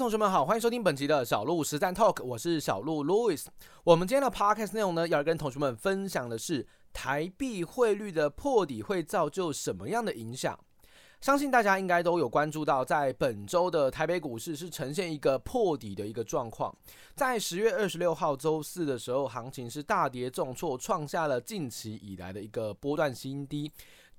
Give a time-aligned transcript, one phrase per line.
[0.00, 3.44] 同学们好，欢迎收听本期的小鹿实战 Talk，我是小鹿 Louis。
[3.84, 10.58] 我们今天的 Podcast 内容呢，要跟同学们分享的是台币汇率的破底会造就什么样的影响？
[11.20, 16.74] 相信大家应该都有关注到，在本周的台北股市是呈现一个破底的一个状况。
[17.14, 23.70] 在十月二十六号周四的时候，行情是大跌重挫，创下了近期以来的一个波段新低。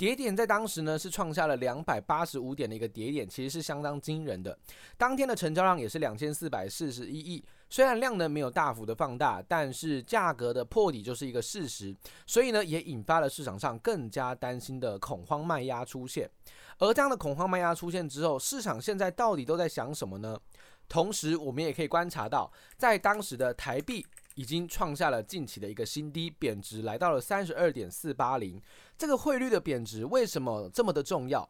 [0.00, 4.58] 跌点在当时呢是创下了两百八十五点的一个跌点，其实是相当惊人的。
[4.96, 11.94] 当天的成交量也是两千四百四十一亿，虽然量呢没有大幅的放大，但是价格的破底就是一个事实，
[12.26, 16.30] 所以呢也引发了市场上更加担心的恐慌卖压出现。
[16.78, 20.40] 而这样的恐慌卖压出现之后，市场现在到底都在想什么呢？
[20.88, 28.60] 同时，我们也可以观察到，在当时的台币已经创下了近期的一个新低，贬值来到了三十二点四八零。
[28.96, 31.48] 这个汇率的贬值为什么这么的重要？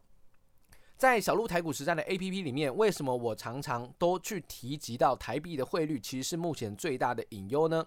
[0.96, 7.82] 在小鹿台股实战的 APP 里面，为什么我常常都去提及到台币的汇率其实是目前最大的隐忧呢？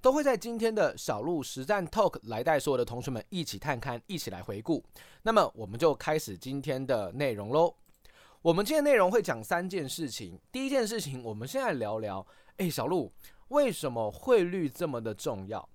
[0.00, 4.84] 都会在今天的小鹿实战 Talk 来带所有的同学们一起探看，一起来回顾。
[5.22, 7.72] 那么我们就开始今天的内容喽。
[8.42, 10.36] 我们今天内容会讲三件事情。
[10.50, 13.12] 第一件事情，我们现在聊聊，诶，小鹿，
[13.48, 15.68] 为什么汇率这么的重要？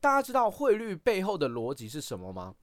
[0.00, 2.54] 大家知道汇率背后的逻辑是什么吗？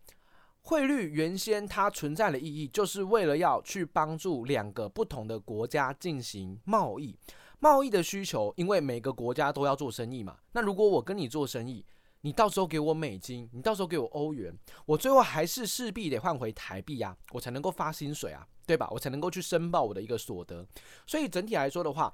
[0.61, 7.17] 汇率原先它存在的意义，就是为了要去帮助两个不同的国家进行贸易。
[7.59, 10.37] 贸易的需求，因为每个国家都要做生意嘛。
[10.51, 11.85] 那如果我跟你做生意，
[12.21, 14.53] 你到时候给我美金，你到时候给我欧元，
[14.85, 18.87] 我最后还是势必得换回台币呀，我才能够发薪水啊，对吧？
[18.91, 20.65] 我才能够去申报我的一个所得。
[21.07, 22.13] 所以整体来说的话，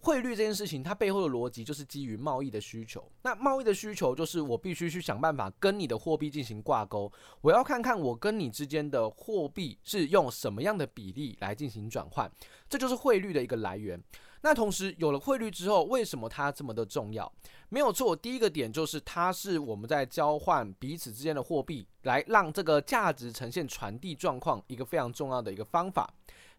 [0.00, 3.10] 汇率这件事情，它背后的逻辑就是基于贸易的需求。
[3.22, 7.12] 那贸易的需求就是我必须去想办法跟你的货币进行挂钩。
[7.40, 12.30] 我要看看我跟你之间的货币是用什么样的比例来进行转换，
[12.68, 14.00] 这就是汇率的一个来源。
[14.40, 17.30] 那同时有了汇率之后，为什么它这么的重要？
[17.68, 26.08] 没有错，第一个点就是它是我们在交换彼此之间的货币，来让这个价值呈现传递状况一个非常重要的一个方法。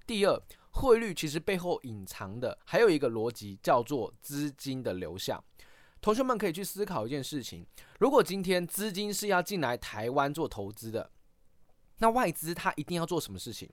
[0.05, 0.41] 第二。
[0.71, 5.43] 汇率其实背后隐藏的还有一个逻辑，叫做资金的流向。
[6.01, 7.65] 同学们可以去思考一件事情：
[7.99, 11.11] 如果今天资金是要进来台湾做投资的，
[11.97, 13.69] 那外资它一定要做什么事情？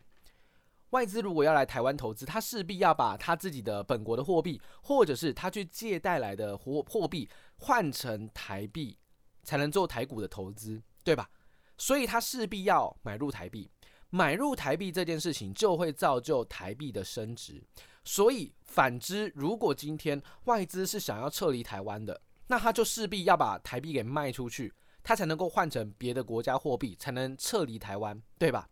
[0.91, 8.97] 外资如果要来台湾投资，它势必要把它自己的本国的货币，或者是他去借贷来的货货币换成台币，
[9.43, 11.29] 才能做台股的投资，对吧？
[11.77, 13.71] 所以它势必要买入台币。
[14.17, 17.63] 买入台币这件事情就会造就台币的升值，
[18.03, 24.73] 所以反之，如果今天外资是想要撤离台湾的，那他就势必要把台币给卖出去，
[25.03, 28.67] 他才能够换成别的国家货币，才能撤离台湾，对吧？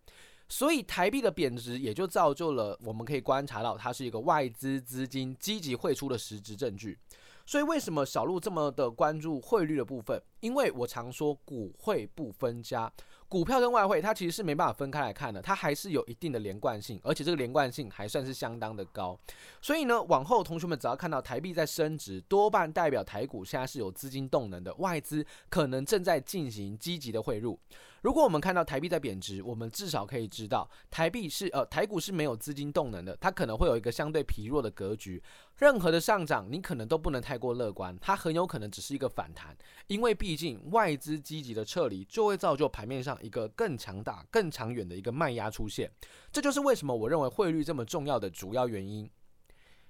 [0.48, 6.98] 所以台币的贬值也就造就了我们可以观察到，它是一个外资资金积极汇出的实质证据。
[7.44, 10.18] 所以为什么小鹿这么的关注汇率的部分？
[10.40, 12.90] 因为我常说股汇不分家。
[13.34, 19.18] 股票跟外汇，它其实是没办法分开来看的，它还是有一定的连贯性，而且这个连贯性还算是相当的高。
[19.60, 27.58] 所以呢，往后同学们只要看到台币在升值，多半代表台股现在是有资金动能的，外资可能正在进行积极的汇入。
[28.04, 35.22] 如果我们看到台币在贬值，我们至少可以知道台币是呃台股是没有资金动能的，它可能会有一个相对疲弱的格局。
[35.56, 39.56] 任何的上涨，你可能都不能太过乐观，它很有可能只是一个反弹，
[39.86, 45.90] 因为毕竟外资积极的撤离，就会造就盘面上一个更强大、更长远的一个卖压出现。
[46.30, 49.10] 这就是为什么我认为汇率这么重要的主要原因。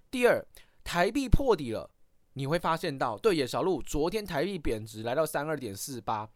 [0.09, 0.41] 第二，
[0.85, 1.91] 台币破底了，
[2.35, 6.31] 你会发现到，对，野小路，昨天台币贬值来到三二点四八。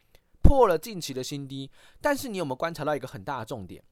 [0.49, 1.69] 破了近期的新低，
[2.01, 3.83] 但是你有没有观察到一个很大的重点？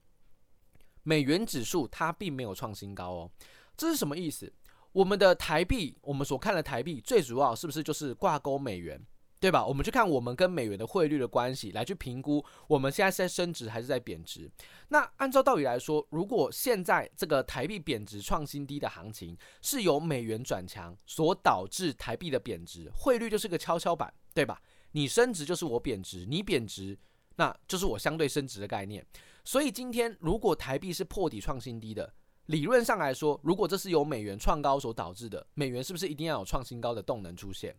[1.03, 3.31] 美元指数它并没有创新高哦，
[3.77, 4.51] 这是什么意思？
[4.91, 8.99] 我们的台币，我们所看的台币，最主要是不是就是挂钩美元，
[9.39, 9.63] 对吧？
[9.63, 14.49] 我们去看我们跟美元的汇率的关系，来去评估我们现在是在升值还是在贬值。
[14.87, 24.59] 那按照道理来说，如果现在这个台币贬值创新低的行情是由美元转强所导致台币的贬值，汇率就是个跷跷板，对吧？
[24.97, 26.97] 你升值就是我贬值，你贬值，
[27.35, 29.05] 那就是我相对升值的概念。
[29.45, 32.11] 所以今天如果台币是破底创新低的，
[32.47, 37.75] 理论上来说，如果这是由美元创高所导致的，美元是不是一定要有创新高的动能出现？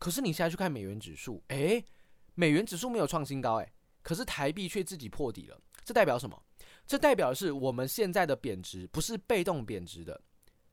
[0.00, 1.84] 可是你现在去看美元指数，诶，
[2.34, 3.72] 美元指数没有创新高，诶，
[4.02, 6.42] 可是台币却自己破底了，这代表什么？
[6.84, 10.20] 这代表的是我们现在的贬值不是被动贬值的。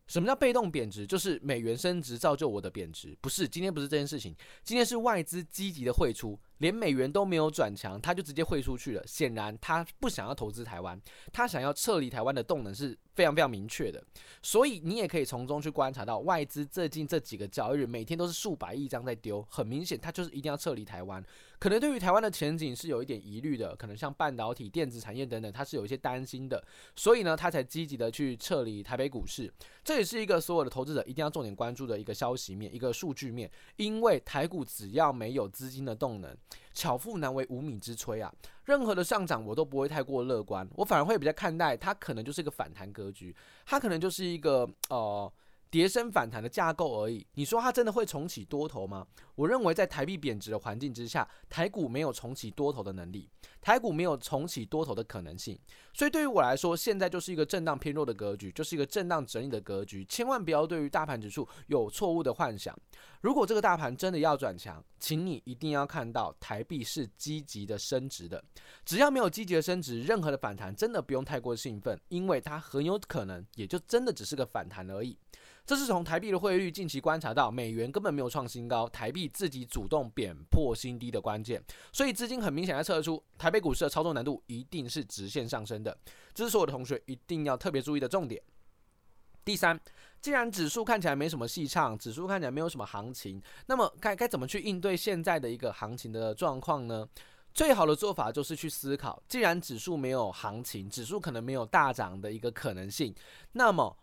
[0.08, 1.06] 什么叫被动贬值？
[1.06, 9.06] 就是美元升值造就我的贬值，不是，今天不是这件事情，今天是外资积极的汇出，连美元都没有转强，他就直接汇出去了。
[9.06, 11.00] 显然他不想要投资台湾，
[11.34, 14.04] 他想要撤离台湾的动能是非常非常明确的。
[14.42, 21.24] 所以你也可以从中去观察到，外资最近这几个交易日每天都是数百亿张在丢，很明显他就是一定要撤离台湾。
[21.58, 26.64] 可能对于台湾的前景是有一点疑虑的，可能像半导体、电子产业等等，他是有一些担心的。
[26.96, 29.52] 所以呢，他才积极的去撤离台北股市。
[29.84, 33.50] 这也是一个所有的投资者一定要重点关注的一个消息面，一个数据面。
[33.78, 36.36] 因为台股只要没有资金的动能，
[36.74, 38.34] 巧妇难为无米之炊啊！
[38.66, 45.32] 任何的上涨我都不会太过乐观，我反而会比较看待它可能就是一个反弹格局，它可能就是一个呃。
[45.76, 47.28] 跌升反弹的架构而已。
[47.34, 49.06] 你说它真的会重启多头吗？
[49.36, 53.30] 我认为在台币贬值的环境之下，台股没有重启多头的能力，
[53.60, 55.60] 台股没有重启多头的可能性。
[55.94, 60.06] 所以对于我来说，现在就是一个震荡偏弱的格局，就是一个震荡整理的格局。
[60.06, 62.74] 千万不要对于大盘指数有错误的幻想。
[63.20, 68.42] 如果这个大盘真的要转强，请你一定要看到台币是积极的升值的。
[68.86, 75.18] 只要没有积极的升值，任何的反弹真的不用太过兴奋，因为它很有可能也就真的只是个反弹而已。
[75.66, 81.60] 这是从台币的汇率近期观察到，美元根本没有创新高，台币自己主动贬破新低的关键，
[81.92, 85.98] 所以资金很明显的测出，台北股市的操作难度一定是直线上升的，
[86.36, 88.40] 这是所有的同学一定要特别注意的重点。
[89.44, 89.80] 第三，
[90.22, 97.08] 既然指数看起来没什么戏唱，指数看起来没有什么行情，那么该该怎么去应对现在的一个行情的状况呢？
[97.56, 103.16] 最好的做法就是去思考，既然指数没有行情，指数可能没有大涨的一个可能性，
[103.54, 103.98] 那么。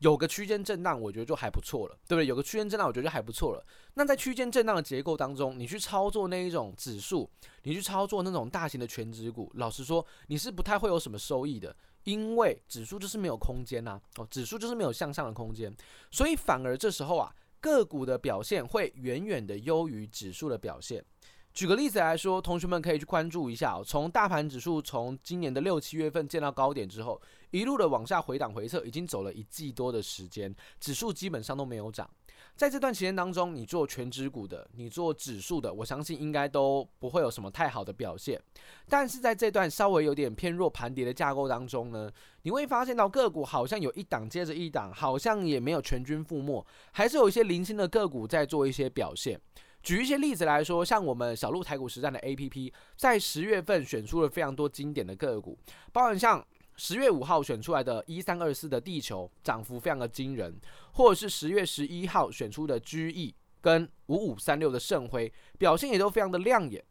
[0.00, 2.26] 有个区间震荡，我觉得就还不错了，对不对？
[2.26, 3.64] 有个区间震荡，我觉得就还不错了。
[3.94, 7.30] 那在区间震荡的结构当中，你去操作那一种指数，
[7.62, 11.74] 你去操作那种大型的全指股，老实说，你是不太会有什么收益的，
[12.04, 15.74] 因为指数就是没有空间呐，哦，指数就是没有向上的空间，
[16.10, 21.04] 所以反而这时候啊，个股的表现会远远的优于指数的表现。
[21.52, 27.20] 举个例子来说，同学们可以去关注一下，从大盘指数从今年的六七月份见到高点之后，
[27.50, 32.08] 一路的往下回档回撤，已经走了一季多的时间，指数基本上都没有涨。
[32.56, 38.40] 在这段期间当中，你做全指股的，你做指数的，我相信应该都不会有什么太好的表现。
[38.88, 42.10] 但是在这段稍微有点偏弱盘跌的架构当中呢，
[42.42, 49.40] 你会发现到个股好像有一档接着一档，好像也没有全军覆没，还是有一些零星的个股在做一些表现。
[49.82, 55.58] 举一些例子来说，像我们小鹿台股实战的 APP，在十月份选出了非常多经典的个股，
[55.92, 56.46] 包含像
[56.76, 60.52] 十月五号选出来的一三二四的地球，涨幅非常的惊人；
[60.92, 66.82] 或者是十月十一号选出的 GE 跟五五三六的盛辉，表现也都非常的亮眼；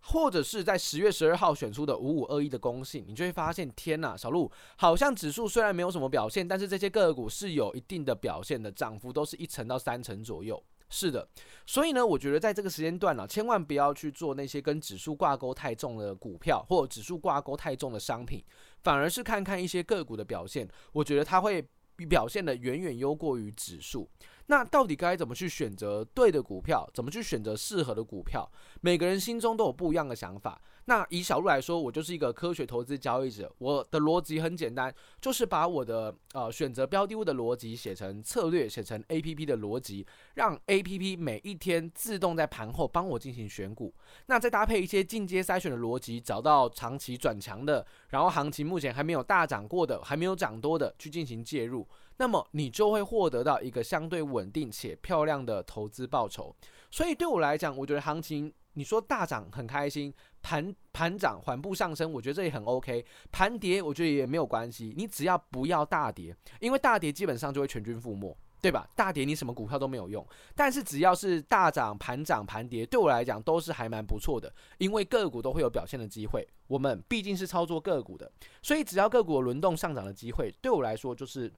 [0.00, 10.62] 或者是在十月十二号选出的五五二一的公信，你就会发现，天呐，小鹿好像指数虽然没有什么表现，但是这些个股是有一定的表现的，涨幅都是一成到三成左右。
[10.90, 11.26] 是的，
[11.66, 18.44] 所以呢，我觉得在这个时间段呢、千万不要去做那些跟指数挂钩太重的股票，或指数挂钩太重的商品，
[18.82, 21.64] 反而是看看一些个股的表现，我觉得它会
[22.08, 24.10] 表现的远远优过于指数。
[24.46, 26.88] 那到底该怎么去选择对的股票？
[26.92, 28.50] 怎么去选择适合的股票？
[28.80, 30.60] 每个人心中都有不一样的想法。
[30.86, 33.52] 那以小鹿来说，我就是一个科学投资交易者。
[33.58, 40.04] 我的逻辑很简单，就是把我的呃选择标的物的逻辑写成策略，写成 APP 的逻辑，
[40.34, 43.94] 让 APP 每一天自动在盘后帮我进行选股。
[44.26, 51.86] 那再搭配一些进阶筛选的逻辑，找到长期转强的，然后行情目前还没有大涨过的，还没有涨多的，去进行介入。
[52.20, 56.54] 那么你就会获得到一个相对稳定且漂亮的投资报酬。
[56.90, 60.12] 所以对我来讲，我觉得行情你说大涨很开心，
[60.42, 63.02] 盘盘涨缓步上升，我觉得这也很 OK。
[63.32, 68.86] 盘跌我觉得也没有关系，你只要不要大跌，因为大跌基本上就会全军覆没，对吧？
[68.94, 70.22] 大跌你什么股票都没有用。
[70.54, 76.46] 但是只要是大涨、盘涨、盘跌，对我来讲都是还蛮不错的，因为个股都会有表现的机会。
[76.66, 81.50] 我们毕竟是操作个股的，所以只要个股轮动上涨的机会，对我来说就是。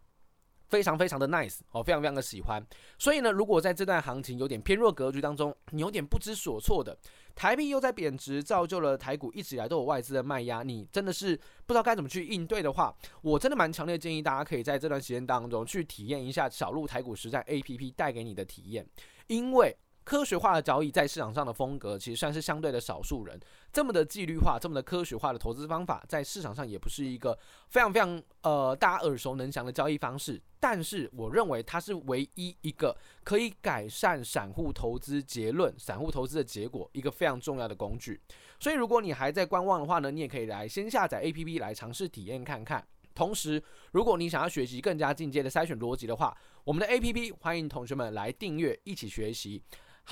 [0.73, 2.67] 非常非常的 nice 哦，非常非常的喜欢。
[2.99, 6.97] 所以呢，如果在这段行情有点偏弱格局当中，你有点不知所措的，
[7.35, 11.37] 台币又在贬值，造就了台股一直以来都有外资的卖压，你真的是
[11.67, 18.87] 不知道该怎么去应对的话，我真的蛮强烈建议大家可以在这段时间当中去体验一下小鹿台股实战 APP 带给你的体验，
[19.26, 19.76] 因为。
[20.04, 23.38] 科学化的交易在市场上的风格，其实算是相对的少数人。
[23.73, 30.40] 这么的纪律化、这么的科学化的投资方法，在市场上也不是一个非常非常呃大家耳熟能详的交易方式。
[30.59, 38.21] 但是，我认为它是唯一一个可以改善散户投资结论、散户投资的结果一个非常重要的工具。
[38.61, 42.85] 所以，如果你还在观望的话呢，你也可以来先下载 APP 来尝试体验看看。
[43.14, 49.62] 同时，如果你想要学习更加进阶的筛选逻辑的话，我们的 APP 欢迎同学们来订阅，一起学习。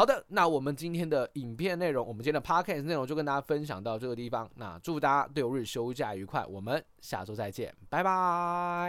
[0.00, 4.50] 好的，那我们今天的影片内容，我们今天的 podcast 内容就跟大家分享到这个地方。
[4.54, 8.88] 那祝大家六日休假愉快，我们下周再见，拜拜。